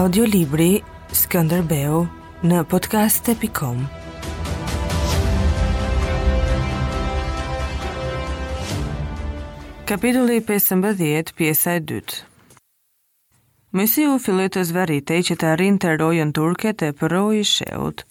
[0.00, 0.78] Audiolibri
[1.12, 1.98] Skënderbeu
[2.48, 3.82] në podcast.com
[9.90, 12.16] Kapitulli 15, pjesa e dytë.
[13.76, 18.06] Mësi u filloi të zvarite që të arrin të rojën turke të përroj i sheut.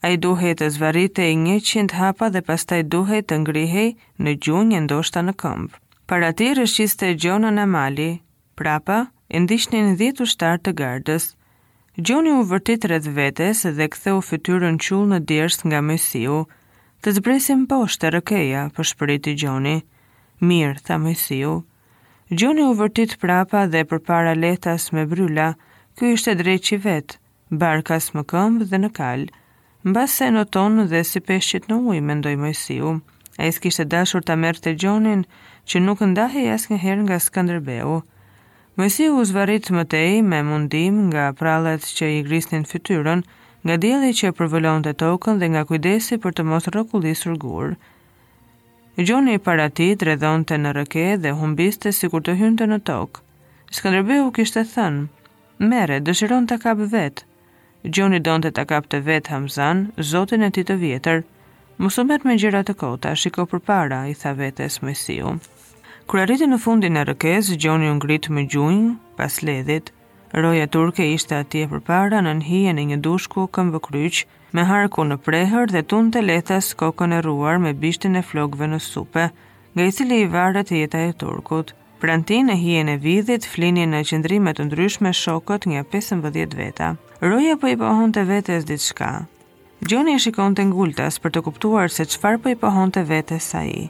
[0.00, 3.88] A i duhej të zvarritej një qind hapa dhe pastaj duhej të ngrihej
[4.24, 5.76] në gjunjë ndoshta në këmbë.
[6.08, 8.08] Para ti rëshiste gjonën e mali,
[8.56, 11.24] prapa, e ndishtin 10 ushtar të gardës.
[11.98, 16.36] Gjoni u vërtit rreth vetës dhe këthe u fytyrën qullë në djërës nga mësiu,
[17.02, 19.74] të zbresim poshtë të rëkeja, për shpëriti Gjoni.
[20.50, 21.56] Mirë, tha mësiu.
[22.30, 25.50] Gjoni u vërtit prapa dhe për para letas me bryla,
[25.96, 27.18] kjo ishte drejt që vetë,
[27.62, 29.32] barkas më këmbë dhe në kalë.
[29.86, 32.90] Në basë se në tonë dhe si peshqit në ujë, mendoj ndoj
[33.38, 35.22] A iskisht e dashur të mërë të Gjonin,
[35.68, 37.18] që nuk ndahe jasë nga herë nga
[38.76, 43.22] Mësi u zvarit më tej me mundim nga pralet që i grisnin fytyrën,
[43.64, 47.78] nga djeli që përvëllon të tokën dhe nga kujdesi për të mos rëkullisur gurë.
[49.06, 52.68] Gjoni i para ti të redhon të në rëke dhe humbiste si kur të hyndë
[52.74, 53.20] në tokë.
[53.78, 55.08] Skanderbeu kishte kishtë thënë,
[55.72, 57.24] mere, dëshiron të kapë vetë.
[57.94, 59.78] Gjoni donë të të kapë të vetë Hamzan,
[60.12, 61.24] zotin e ti të vjetër.
[61.80, 65.38] Musumet me gjirat të kota, shiko për para, i tha vetës mësiu.
[66.06, 69.88] Kërë arriti në fundin e rëkes, gjoni unë gritë më gjunjë, pas ledhit,
[70.38, 74.20] roja turke ishte atje për para në nëhije në një dushku këmë vëkryqë,
[74.54, 78.68] me harku në prehër dhe tun të lethas kokën e ruar me bishtin e flogve
[78.70, 79.24] në supe,
[79.74, 81.74] nga i cili i varet i jeta e turkut.
[82.04, 86.92] Pranti në hijen e vidhit flinin në qëndrimet të ndryshme shokët nga 15 veta.
[87.26, 89.10] Roja për po i pohon të vetes ditë shka.
[89.82, 93.08] Gjoni e shikon të ngultas për të kuptuar se qëfar për po i pohon të
[93.14, 93.88] vetes sa i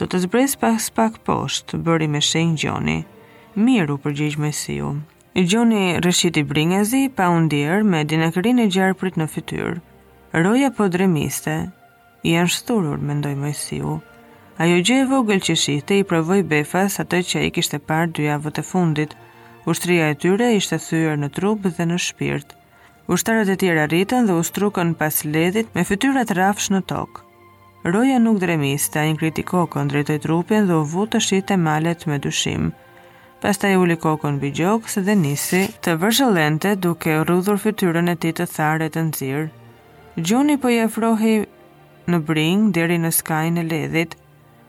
[0.00, 2.98] do të zbres pas pak poshtë, bëri me shenjë gjoni.
[3.66, 4.78] Miru përgjigj me si
[5.34, 9.74] I Gjoni rëshiti bringezi, pa undirë me dinakërin e gjerë në fytyrë.
[10.46, 11.54] Roja po dremiste,
[12.26, 13.52] i janë shturur, mendoj me
[14.60, 18.24] Ajo gjë e vogël që shihte i provoj befas atë që i kishte parë dy
[18.28, 19.14] javët e fundit.
[19.66, 22.52] Ushtria e tyre ishte thyer në trup dhe në shpirt.
[23.08, 27.24] Ushtarët e tjerë rritën dhe u strukën pas ledhit me fytyrat rafsh në tokë.
[27.82, 32.02] Roja nuk dremiste, a një kriti kokën drejtoj trupin dhe u vu të shite malet
[32.10, 32.66] me dushim.
[33.40, 38.46] Pasta i uli kokën bi dhe nisi të vërshëllente duke rrudhur fytyrën e ti të
[38.54, 39.48] tharë të nëzirë.
[40.20, 41.32] Gjuni po je frohi
[42.12, 44.14] në bring deri në skajnë e ledhit.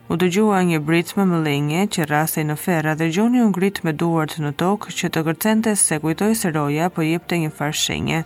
[0.08, 3.56] U të gjua një britë më më lenje që rrasej në fera dhe gjuni unë
[3.60, 7.52] grit me duart në tokë që të kërcente se kujtoj se roja po jepte një
[7.60, 8.24] farshenje.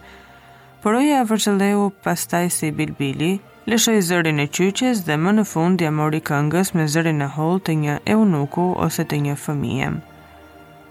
[0.86, 3.34] Por roja vërshëllehu pastaj si bilbili,
[3.70, 7.58] lëshoj zërin e qyqes dhe më në fund ja mori këngës me zërin e hol
[7.66, 9.96] të një eunuku ose të një fëmijem.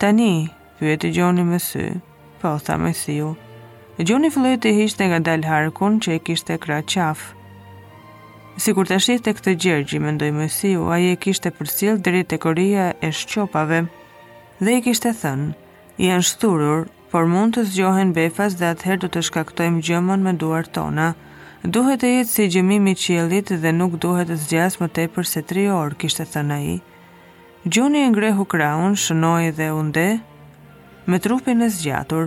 [0.03, 0.35] Tani,
[0.79, 1.85] pyet e gjoni me sy,
[2.43, 3.35] po, tha me siu.
[3.99, 7.21] gjoni filloj të hishte nga dal harkun që e kishte kra qaf.
[8.63, 8.99] Si kur të
[9.29, 13.11] e këtë gjergji, me ndoj me siu, a e kishte përsil dheri e koria e
[13.21, 13.81] shqopave
[14.63, 15.47] dhe i kishte thënë,
[16.07, 16.81] janë shturur,
[17.11, 21.34] por mund të zgjohen befas dhe atëherë do të shkaktojmë gjëmon me duar tona, dhe
[21.73, 25.63] duhet të jetë si gjëmimi qielit dhe nuk duhet të zgjas më tepër se 3
[25.73, 26.75] orë, kishte thënë ai.
[27.65, 30.19] Gjoni e ngrehu kraun, shënoj dhe u nde
[31.09, 32.27] me trupin e zgjatur.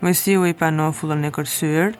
[0.00, 1.92] Mesiu i panofullën e kërsyrë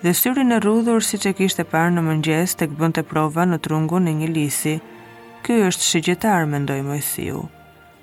[0.00, 3.60] dhe syrin e rudhur si që kishte parë në mëngjes të këbën të prova në
[3.68, 4.78] trungun e një lisi.
[5.44, 7.44] Ky është shigjetar, mendoj Mesiu.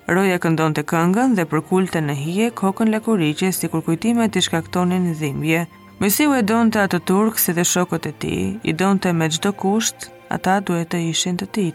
[0.10, 5.12] Roja këndon të këngën dhe përkulte në hije kokën lakurice si kur kujtime të shkaktonin
[5.20, 5.66] dhimbje.
[6.00, 10.04] Mojsiu e donte atë turk si dhe shokët e tij, i donte me çdo kusht,
[10.30, 11.72] ata duhet të ishin të tij.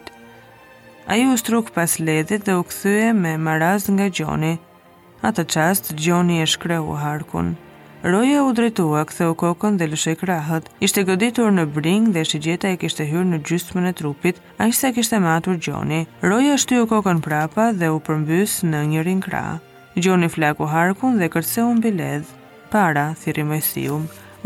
[1.11, 4.53] Ai u struk pas ledhit dhe u kthye me maraz nga Gjoni.
[5.29, 7.51] Atë çast Gjoni e shkreu harkun.
[8.11, 10.69] Roja u drejtua, ktheu kokën dhe lëshoi krahët.
[10.87, 14.93] Ishte goditur në bring dhe shigjeta e kishte hyrë në gjysmën e trupit, a sa
[14.95, 16.05] kishte matur Gjoni.
[16.29, 19.57] Roja shtyu kokën prapa dhe u përmbys në njërin krah.
[20.03, 22.31] Gjoni flaku harkun dhe kërceu mbi ledh.
[22.73, 23.99] Para, thiri mojsiu,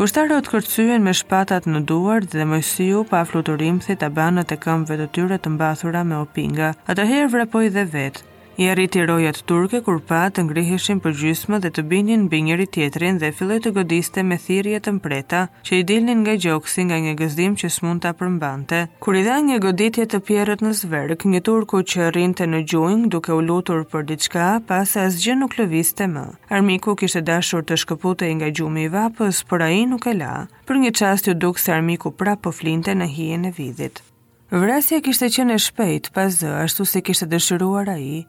[0.05, 4.97] Ushtarët kërcyen me shpatat në duar dhe mësiu pa fluturim thit a banët e këmve
[4.99, 6.69] të tyre të mbathura me opinga.
[6.93, 8.21] Atëherë vrapoj dhe vetë,
[8.59, 12.65] I arriti rojat turke kur pa të ngriheshin për gjysmë dhe të binin bë njëri
[12.75, 16.97] tjetrin dhe filloi të godiste me thirrje të mpreta, që i dilnin nga gjoksi nga
[17.05, 18.79] një gëzim që s'mund ta përmbante.
[18.97, 23.09] Kur i dha një goditje të pjerrët në zverk, një turku që rrinte në gjunjë
[23.13, 26.25] duke u lutur për diçka, pas asgjë nuk lëviste më.
[26.49, 30.33] Armiku kishte dashur të shkëputej nga gjumi i vapës, por ai nuk e la.
[30.65, 34.01] Për një çast u duk se armiku pra po flinte në hijen e vidhit.
[34.49, 38.23] Vrasja kishte qenë e shpejt, pas zë, ashtu si kishte dëshiruar a i,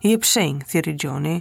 [0.00, 1.40] e pshenj, thiri Gjoni.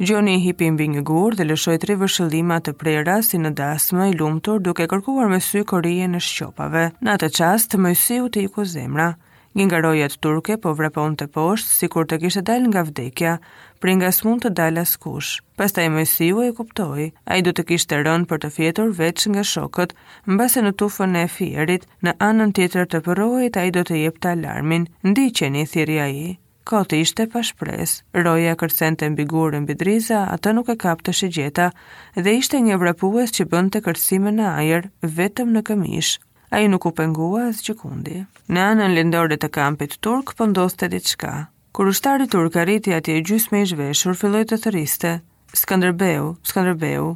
[0.00, 4.08] Gjoni i hipi mbi një gur dhe lëshoj tri vëshëllima të prera si në dasme
[4.10, 6.88] i lumtur duke kërkuar me sy korije në shqopave.
[6.98, 9.12] Në atë qast, të mëjsi u të iku zemra.
[9.54, 13.36] Gjengarojat turke po vrapon të poshtë si kur të kishtë dal nga vdekja,
[13.78, 15.38] pri nga të dal as kush.
[15.56, 18.90] Pas i mëjsiu e kuptoj, a i du të kishtë të rënë për të fjetur
[18.98, 19.94] veç nga shokët,
[20.26, 24.18] mbase në tufën e fjerit, në anën tjetër të përrojit a i du të jep
[24.18, 26.26] të alarmin, ndi që një thiri a i.
[26.64, 27.90] Koti ishte pashpres,
[28.24, 31.66] roja kërcen të mbigurë mbi bidriza, atë nuk e kap të shigjeta,
[32.16, 34.86] dhe ishte një vrapues që bënd të kërcime në ajer,
[35.18, 36.14] vetëm në këmish.
[36.54, 37.74] A i nuk u pengua e zë
[38.54, 41.34] Në anën lindore të kampit turk, pëndoth të diçka.
[41.74, 45.12] Kër ushtari turk arriti ati e gjys me zhveshur, filloj të thëriste,
[45.60, 47.12] Skanderbeu, Skanderbeu.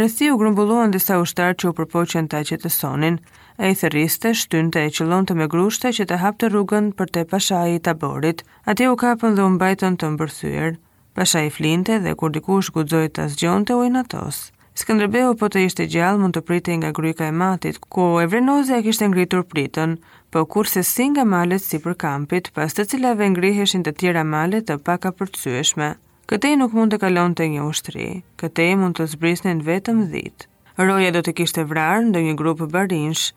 [0.00, 3.20] Rëthi u grumbulluan disa ushtar që u përpoqen të aqetë sonin,
[3.56, 7.66] e i thëriste, shtynte e të me grushte që të hapte rrugën për te pasha
[7.70, 10.74] i taborit, ati u kapën dhe umbajton të mbërthyër.
[11.14, 14.50] Pasha i flinte dhe kur dikush gudzoj të zgjonte u inatos.
[14.78, 15.36] natos.
[15.38, 18.82] po të ishte gjallë mund të priti nga gryka e matit, ku e vrenozi e
[18.82, 19.96] kishte ngritur pritën,
[20.30, 24.24] po kur se si nga malet si për kampit, pas të cilave ngriheshin të tjera
[24.24, 25.94] malet të paka përcueshme.
[26.26, 28.08] Këtej nuk mund të kalon të një ushtri,
[28.40, 30.46] këtej mund të zbrisnin vetëm dhitë.
[30.78, 33.30] Roja do të kishte vrarë ndë një grupë barinsh,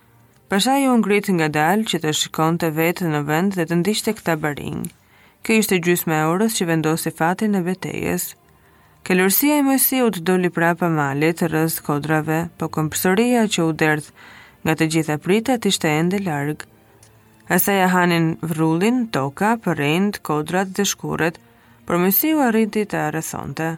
[0.50, 4.14] pasaj ju ngrit nga dalë që të shikon të vetë në vend dhe të ndishtë
[4.20, 4.86] këta barin.
[5.44, 8.30] Kë ishte gjysme e orës që vendosi fatin e betejes.
[9.08, 14.08] Këllërsia e mësi u të doli prapa malit rëz kodrave, po këmpësoria që u dërth
[14.66, 16.64] nga të gjitha pritat ishte ende largë.
[17.58, 21.38] Asaj e hanin vrullin, toka, përrend, kodrat dhe shkuret,
[21.88, 23.70] për mësi u arriti të arëthonte.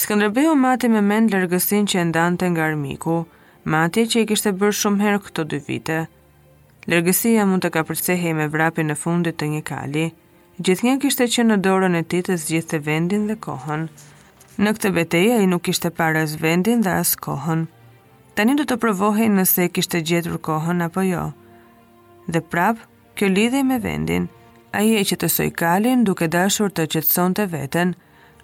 [0.00, 3.20] Skëndërbeu mati me mend lërgësin që endante nga armiku,
[3.64, 5.98] me atje që i kishte bërë shumë herë këto dy vite.
[6.90, 10.06] Lërgësia mund të ka përsehe me vrapin në fundit të një kali,
[10.58, 13.84] gjithë një kishte që në dorën e titës gjithë të vendin dhe kohën.
[14.58, 17.64] Në këtë beteja i nuk kishte para as vendin dhe as kohën.
[18.34, 21.28] Tani do të provohej nëse kishte gjetur kohën apo jo.
[22.26, 22.78] Dhe prap,
[23.14, 24.26] kjo lidhe me vendin.
[24.74, 27.94] A i e që të soj kalin duke dashur të qëtëson të veten,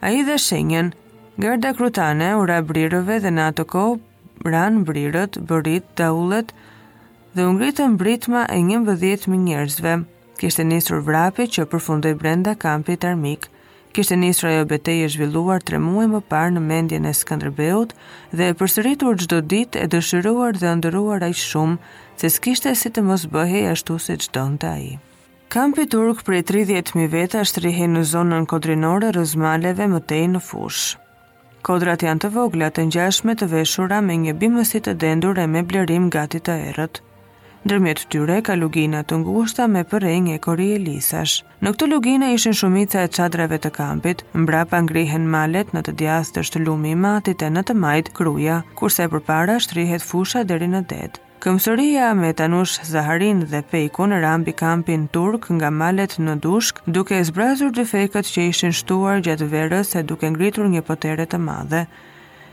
[0.05, 0.95] a i dhe shenjen,
[1.39, 4.01] Gërda krutane u rabrirëve dhe në ato kohë
[4.45, 6.53] ran brirët, bërit, daullet
[7.35, 9.95] dhe ungritën britma e një mbëdhjet më njerëzve.
[10.39, 13.49] Kishte njësur vrapi që përfundoj brenda kampit armik.
[13.97, 17.95] Kishte njësur ajo beteje zhvilluar tre muaj më parë në mendjen e Skanderbeut
[18.33, 21.79] dhe e përsëritur gjdo dit e dëshiruar dhe ndëruar aj shumë
[22.21, 22.31] se
[22.71, 24.95] e si të mos bëhej ashtu se gjdojnë të aji.
[25.49, 31.08] Kampi turk prej 30.000 veta është rihe në zonën kodrinore rëzmaleve mëtej në fushë.
[31.67, 35.63] Kodrat janë të vogla, të ngjashme, të veshura me një bimësi të dendur e me
[35.73, 37.01] blerim gati të errët.
[37.67, 41.35] Ndërmjet tyre ka lugina të ngushta me përrenjë e kori e lisash.
[41.63, 46.37] Në këtë lugina ishin shumica e qadrave të kampit, mbrapa ngrihen malet në të djast
[46.39, 50.47] të shtë lumi i matit e në të majt kruja, kurse për para shtrihet fusha
[50.53, 51.28] deri në detë.
[51.39, 53.61] Këmësoria me Tanush Zaharin dhe
[54.13, 58.75] në rambi kampin turk nga malet në dushk duke e zbrazur dhe fejkët që ishin
[58.75, 61.85] shtuar gjatë verës e duke ngritur një potere të madhe.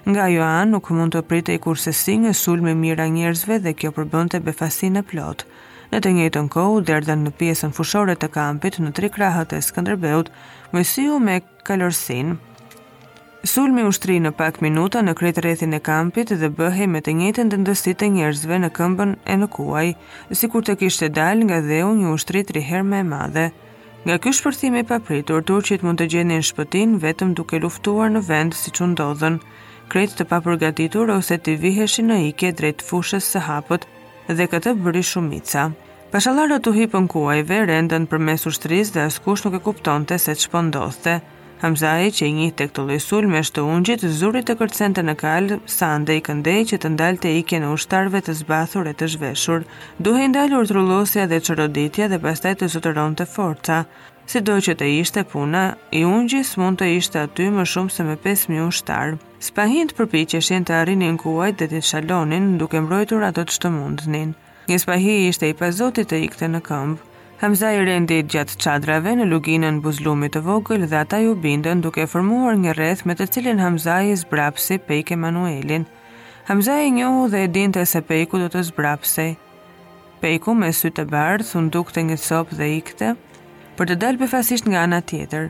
[0.05, 3.73] Nga Joan nuk mund të prite i kurse si një sul me mira njerëzve dhe
[3.73, 5.47] kjo përbënte befasin e plot.
[5.89, 10.29] Në të njëjtën kohë, derdhen në pjesën fushore të kampit në tri krahët e Skënderbeut,
[10.75, 12.37] Mojsiu me kalorsin,
[13.45, 17.51] Sulmi ushtri në pak minuta në kretë rethin e kampit dhe bëhej me të njëtën
[17.53, 19.89] dëndësit e njerëzve në këmbën e në kuaj,
[20.39, 23.43] si kur të kishte dal nga dheu një ushtri tri herë me madhe.
[24.07, 28.71] Nga kjo shpërthimi papritur, turqit mund të në shpëtin vetëm duke luftuar në vend si
[28.73, 29.37] që ndodhen,
[29.93, 33.85] kretë të papërgatitur ose të viheshi në ike drejt fushës së hapët
[34.37, 35.69] dhe këtë bëri shumica.
[36.15, 40.53] Pashalarët u hipën kuajve rendën për mes ushtris dhe askush nuk e kuptonte se që
[40.57, 41.15] pëndodhte.
[41.61, 45.57] Hamzaj që i një të këtë lojësull me shtë ungjit, zurit të kërcente në kalë,
[45.71, 49.07] sa ndë i këndej që të ndalë të ike në ushtarve të zbathur e të
[49.13, 49.63] zhveshur,
[50.07, 53.79] duhe i ndalë urtrullosja dhe qëroditja dhe pastaj të sotëron të forca.
[54.27, 55.63] Si do që të ishte puna,
[55.97, 59.15] i ungjis mund të ishte aty më shumë se me 5.000 ushtar.
[59.47, 63.59] Spahin të përpi që shen të arinin kuaj dhe të shalonin, duke mbrojtur ato të
[63.59, 64.35] shtë mundnin.
[64.67, 67.04] Një spahi ishte i pazotit të ikte në këmbë.
[67.41, 72.05] Hamza i rendit gjatë qadrave në luginën buzlumit të vogël dhe ata ju bindën duke
[72.07, 75.83] formuar një rreth me të cilin Hamza i zbrapsi pejk Emanuelin.
[75.83, 75.85] Manuelin.
[76.47, 79.35] Hamza i njohu dhe e dinte se pejku do të zbrapsej.
[80.23, 83.11] Pejku me sy të bardhë unë dukte një copë dhe ikte,
[83.75, 85.49] për të dalë befasisht nga ana tjetër,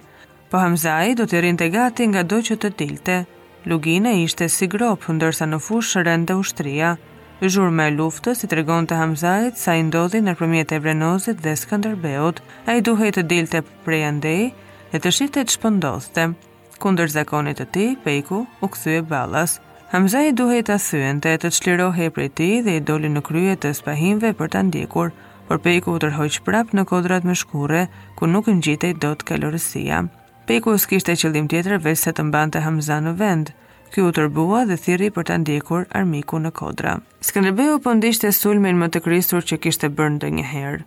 [0.50, 3.22] po Hamzai do të rinte gati nga do që të tilte.
[3.70, 6.96] Lugina ishte si grop, ndërsa në fushë rënde ushtria,
[7.44, 11.42] i zhur me luftës i regon të Hamzajt sa i ndodhi në përmjet e vrenozit
[11.44, 12.38] dhe skanderbeot,
[12.68, 14.46] a i duhe të dilë të prej andej
[14.94, 16.30] dhe të shqit të shpëndoste.
[16.80, 19.58] Kunder zakonit të ti, pejku, u këthu balas.
[19.92, 23.24] Hamzajt duhe të asyën të e të qliroh e prej ti dhe i doli në
[23.28, 25.12] kryet të spahimve për të ndjekur,
[25.48, 27.84] por pejku u tërhoj prap në kodrat më shkure,
[28.18, 30.00] ku nuk në gjitej do të kalorësia.
[30.48, 33.52] Pejku u s'kisht e qëllim tjetër veç se të mban të në vendë,
[33.92, 36.96] Ky u tërbua dhe thirri për të ndjekur armiku në kodra.
[37.30, 40.84] Skënderbeu po ndishte sulmin më të krisur që kishte bërë ndonjëherë.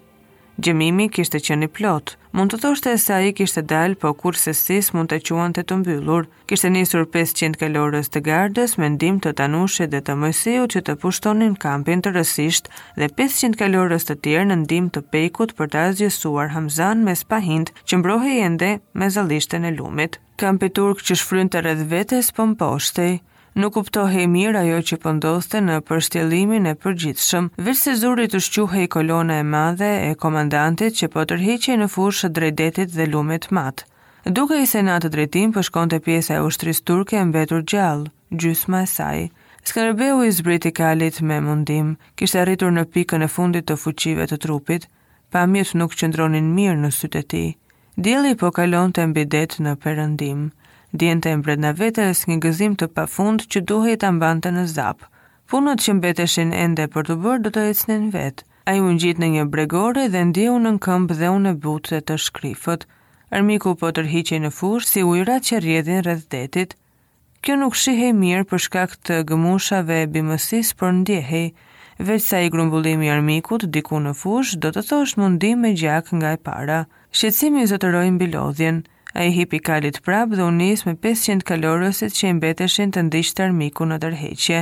[0.60, 2.12] Gjemimi kishte qenë plot.
[2.34, 6.26] Mund të thoshte se ai kishte dalë, po kurse sis mund të quante të mbyllur.
[6.50, 10.96] Kishte nisur 500 kalorës të gardës me ndim të Tanushe dhe të Mojsiu që të
[11.04, 15.84] pushtonin kampin të rësisht dhe 500 kalorës të tjerë në ndim të Pejkut për të
[15.86, 20.18] azgjësuar Hamzan me Spahind që mbrohej ende me zallishtën e lumit.
[20.42, 23.14] Kampi turk që shfryn të rrëdhvetes për po mposhtej,
[23.58, 28.82] nuk kuptohej mirë ajo që pëndoste në përstjelimin e përgjithshëm, vërë se zurit të shquhe
[28.84, 33.84] i kolona e madhe e komandantit që po tërheqe në fushë drejdetit dhe lumet matë.
[34.38, 38.10] Duke i senat të drejtim përshkonte pjesa e ushtrisë turke e mbetur gjallë,
[38.42, 39.24] gjysma e saj.
[39.68, 44.38] Skarabeu i zbriti kalit me mundim, kishte arritur në pikën e fundit të fuqive të
[44.44, 44.86] trupit,
[45.32, 47.44] pa mjët nuk qëndronin mirë në sytë ti.
[47.98, 50.46] Djeli po kalon të mbidet në përëndim
[50.92, 55.08] djente e mbredna e një gëzim të pafund që duhej të ambante në zapë.
[55.48, 58.44] Punët që mbeteshin ende për të bërë do të ecnin vetë.
[58.68, 61.90] A ju në gjitë në një bregore dhe ndje në këmbë dhe unë e butë
[61.94, 62.84] dhe të shkrifët.
[63.32, 66.76] Ermiku po tërhiqe në fush si ujra që rjedhin rrëth detit.
[67.42, 71.48] Kjo nuk shihej mirë për shkak të gëmushave e bimësis për ndjehej,
[72.08, 76.34] veç sa i grumbullimi armikut diku në fush do të thosh mundim me gjak nga
[76.36, 76.80] e para.
[77.16, 78.82] Shqecimi zëtëroj bilodhjen,
[79.18, 83.34] A i hipi kalit prap dhe unis me 500 kaloroset që i mbeteshin të ndisht
[83.38, 84.60] të armiku në dërheqje.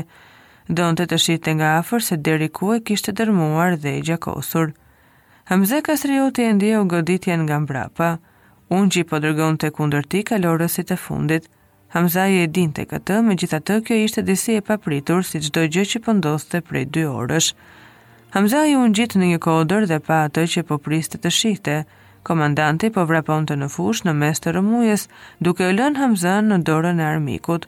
[0.78, 4.04] Do në të të shqit nga afer se deri ku e kishtë dërmuar dhe i
[4.08, 4.72] gjakosur.
[5.50, 8.08] Hamze Kastrioti e ndje u goditja nga mbrapa.
[8.78, 11.44] Unë që i podrgon të kundër ti kaloroset e fundit.
[11.92, 15.42] Hamza i e din të këtë, me gjitha të kjo ishte disi e papritur si
[15.44, 17.52] qdo gjë që pëndoste po prej dy orësh.
[18.34, 21.78] Hamza i unë gjitë në një kodër dhe pa atë që po priste të shqitë,
[22.28, 25.04] komandanti po vraponte në fush në mes të rëmujes,
[25.46, 27.66] duke e lënë Hamzan në dorën e armikut.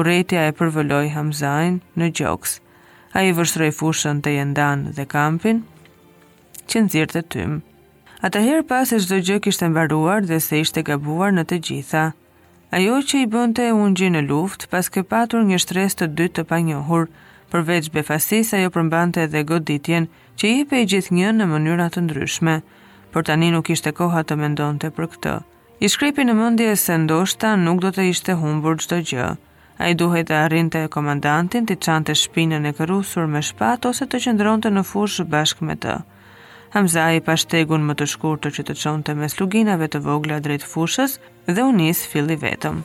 [0.00, 2.56] Urrëtia e përvoloi Hamzain në gjoks.
[3.18, 5.60] Ai vështroi fushën te Jendan dhe kampin,
[6.70, 7.56] që nxirrte tym.
[8.26, 12.04] Atëherë pas se çdo gjë kishte mbaruar dhe se ishte gabuar në të gjitha,
[12.76, 16.36] ajo që i bënte unë gjinë në luft, pas ke patur një shtres të dytë
[16.38, 17.08] të panjohur,
[17.50, 20.06] përveç befasis ajo përmbante edhe goditjen
[20.38, 22.56] që i pe i gjithë në mënyrat të ndryshme,
[23.12, 25.34] por tani nuk ishte koha të mendonte për këtë.
[25.84, 29.28] I shkrepi në mendje se ndoshta nuk do të ishte humbur çdo gjë.
[29.84, 34.72] Ai duhej të arrinte komandantin të çante shpinën e kërusur me shpat ose të qëndronte
[34.74, 35.94] në fush bashkë me të.
[36.74, 40.64] Hamza i pa shtegun më të shkurtër që të çonte me sluginave të vogla drejt
[40.74, 41.16] fushës
[41.54, 42.84] dhe u nis filli vetëm.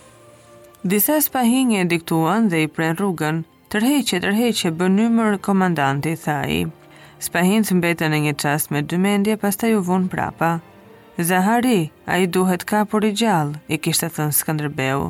[0.92, 3.44] Disa spahinje diktuan dhe i pren rrugën.
[3.74, 6.60] Tërheqje, tërheqje, bënymër komandanti, tha i.
[7.26, 10.50] Spahin së mbetën e një qast me dy mendje, pas ta ju vunë prapa.
[11.18, 11.78] Zahari,
[12.12, 15.08] a i duhet ka për i gjallë, i kishtë të thënë Skanderbeu.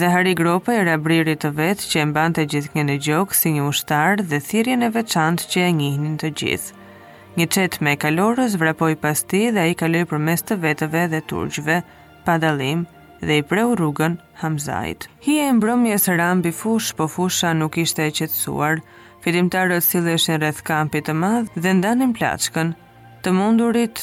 [0.00, 3.52] Zahari gropa e rabriri të vetë që e mbante të gjithë një në gjokë si
[3.56, 6.80] një ushtarë dhe thirjen e veçantë që e njihnin të gjithë.
[7.40, 11.06] Një qetë me kalorës vrapoj pas ti dhe a i kaloj për mes të vetëve
[11.14, 11.80] dhe turqve,
[12.28, 12.86] padalim
[13.24, 15.08] dhe i preu rrugën hamzajt.
[15.26, 18.82] Hi e mbrëmjes rambi fush, po fusha nuk ishte e qetsuar,
[19.22, 22.72] fitimtarët si leshen rreth kampit të madh dhe ndanin plaçkën.
[23.22, 24.00] Të mundurit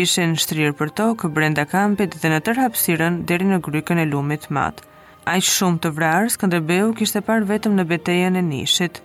[0.00, 4.44] ishin shtrirë për tokë brenda kampit dhe në tërë hapsiren deri në grykën e lumit
[4.54, 4.84] matë.
[5.32, 9.00] Aq shumë të vrarë, Skënderbeu kishte parë vetëm në betejën e Nishit.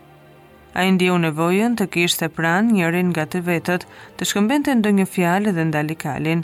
[0.80, 3.84] Ai ndjeu nevojën të kishte pranë njërin nga të vetët,
[4.18, 6.44] të shkëmbente ndonjë fjalë dhe ndali kalin.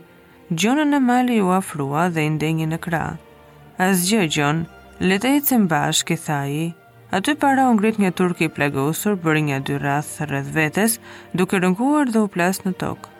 [0.52, 3.16] Gjonën e mali u afrua dhe i ndenjë në krah.
[3.88, 4.60] "Asgjë, Gjon,
[5.08, 6.14] le të ecim bashkë,"
[6.62, 6.68] i
[7.12, 11.00] aty para u ngrit një turki i plagosur bëri një dy rrath rreth vetes,
[11.34, 13.13] duke rënkuar dhe u plas në tokë.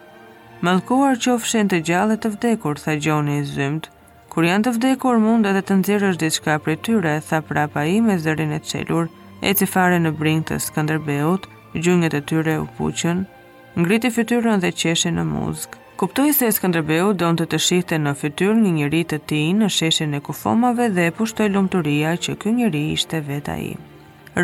[0.66, 3.88] Mallkuar qofshin të gjallë të vdekur, tha Gjoni i zymt.
[4.30, 8.18] Kur janë të vdekur mund edhe të nxjerrësh diçka prej tyre, tha prapa i me
[8.22, 9.08] zërin e çelur,
[9.42, 13.24] eci fare në brinjë të Skënderbeut, gjunjët e tyre u puqën,
[13.80, 15.74] ngriti fytyrën dhe qeshi në muzg.
[16.00, 20.14] Kuptoj se Skanderbeu donte të të shihte në fytyr një njëri të ti në sheshin
[20.18, 23.74] e kufomave dhe e pushtoj lumëturia që kjo njëri ishte veta i.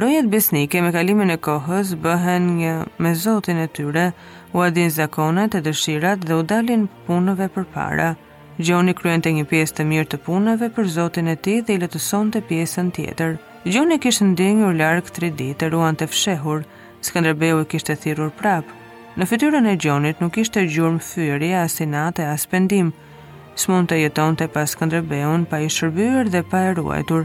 [0.03, 2.75] Rojet besnike me kalimin e kohës bëhen një
[3.07, 4.05] me zotin e tyre,
[4.53, 8.11] u adin zakonat e dëshirat dhe u dalin punëve për para.
[8.61, 11.83] Gjoni kryen të një pjesë të mirë të punëve për zotin e ti dhe i
[11.87, 13.39] letëson të pjesën tjetër.
[13.65, 16.67] Gjoni kishë ndingur larkë tri ditë e ruan të fshehur,
[17.09, 18.83] Skanderbeu e kishtë e thirur prapë,
[19.17, 22.91] Në fytyrën e Gjonit nuk ishte gjurmë fyeri as inate as pendim.
[23.57, 27.23] S'mund të jetonte pas Skënderbeun pa i shërbyer dhe pa e ruajtur.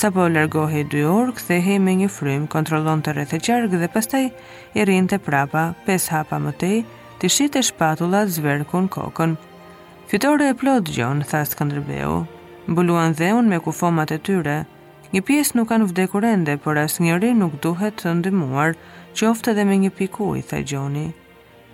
[0.00, 3.90] Sa po lërgohi dy orë, kthehej me një frym, kontrolon të rreth e qarg dhe
[3.94, 4.24] pastaj
[4.74, 6.80] i rrinte prapa, pes hapa më tej,
[7.22, 9.38] ti shite shpatullat zverkun kokën.
[10.10, 12.20] Fitore e plot gjon, thasë këndrëbeu,
[12.70, 14.58] Mbuluan dhe unë me kufomat e tyre,
[15.14, 18.74] një pjesë nuk kanë vdekurende, por asë njëri nuk duhet të ndymuar,
[19.14, 21.08] që ofte dhe me një pikuj, thë gjoni.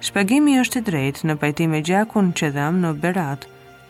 [0.05, 3.47] Shpagimi është i drejtë në pajtim e gjakun që dham në berat.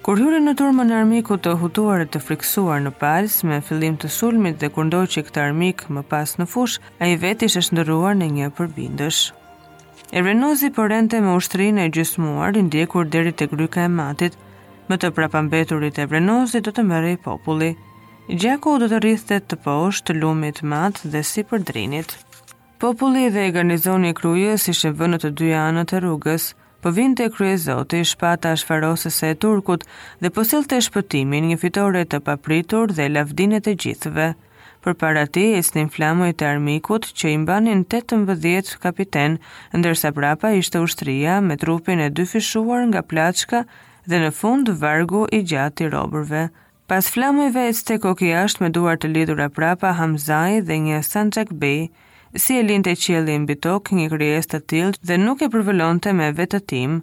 [0.07, 3.97] Kur hyrën në turmë në armiku të hutuar e të friksuar në palës me fillim
[3.99, 7.75] të sulmit dhe kërndoj që këtë armik më pas në fush, a i veti është
[7.75, 9.19] ndëruar në një përbindësh.
[10.15, 14.39] E rënozi përrente po me ushtrinë e gjysmuar, indjekur deri të gryka e matit,
[14.89, 17.73] më të prapambeturit e vrenozi të të mërë i populli.
[18.31, 22.15] Gjako do të rrithet të poshtë, lumit, matë dhe si për drinit.
[22.79, 26.51] Populli dhe i garnizoni krujës ishe vënë të dyja anët e rrugës,
[26.85, 29.87] po vinte e kryezot i shpata shfarosese e turkut
[30.21, 34.27] dhe posil të shpëtimin një fitore të papritur dhe lavdinet e gjithëve.
[34.85, 35.47] Për para ti
[35.79, 39.39] një flamoj të armikut që imbanin 18 kapiten,
[39.81, 43.65] ndërsa prapa ishte ushtria me trupin e dyfishuar nga plaçka
[44.11, 46.43] dhe në fund vargu i gjatë i robërve.
[46.93, 51.89] Pas flamojve e stekok ashtë me duar të lidhura prapa Hamzaj dhe një Sanjak Bej,
[52.39, 56.27] si e linte qieli mbi tokë një krijesë të tillë dhe nuk e përvolonte me
[56.39, 56.99] vetëtim,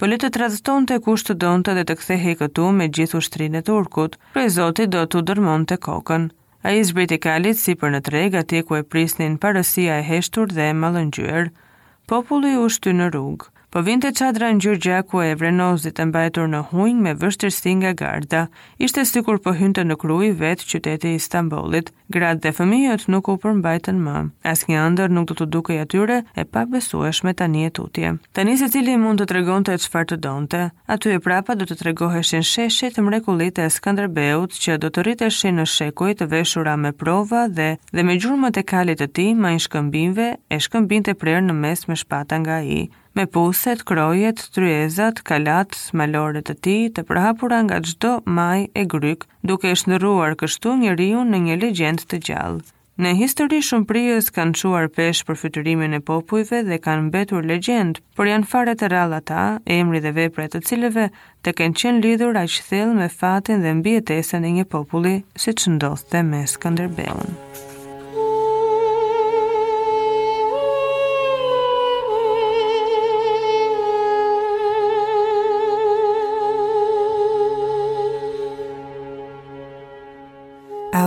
[0.00, 3.64] po le të tradhtonte kusht të donte dhe të kthehej këtu me gjithë ushtrinë e
[3.70, 6.30] turkut, prej Zotit do t'u dërmonte kokën.
[6.66, 10.48] A i zbriti kalit si për në treg ati ku e prisnin parësia e heshtur
[10.56, 11.50] dhe e malëngjyër,
[12.08, 16.48] populli u shty në rrugë po vinte qadra në Gjurgja, ku e vrenozit e mbajtur
[16.50, 18.40] në hujnë me vështërsi nga garda,
[18.82, 23.36] ishte si kur po hynte në kruj vetë qytete Istanbulit, gratë dhe fëmijët nuk u
[23.44, 24.16] përmbajtën më.
[24.52, 27.70] As një andër nuk të të duke i atyre e pak besuesh me tani e
[27.78, 28.10] tutje.
[28.34, 31.68] Tani se cili mund të tregon të e qëfar të donte, aty e prapa do
[31.70, 36.90] të tregoheshin sheshit mrekulit e Skanderbeut që do të rriteshin në shekuj të veshura me
[36.92, 41.14] prova dhe dhe me gjurëmët e kalit të ti ma i shkëmbinve e shkëmbin të
[41.22, 46.76] prerë në mes me shpata nga i me puset, krojet, tryezat, kalat, smalore të ti,
[46.94, 51.56] të prahapura nga gjdo maj e gryk, duke e shëndëruar kështu një riun në një
[51.64, 52.62] legjend të gjallë.
[53.00, 58.02] Në histori shumë prijës kanë quar pesh për fytyrimin e popujve dhe kanë mbetur legjend,
[58.16, 59.44] por janë fare të rralla ta,
[59.80, 61.08] emri dhe vepre të cilëve
[61.42, 66.22] të kenë qenë lidhur aq thellë me fatin dhe mbijetesën e një populli, siç ndodhte
[66.32, 67.36] me Skënderbeun.
[67.50, 67.69] Thank